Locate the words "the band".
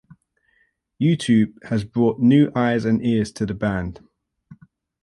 3.45-3.99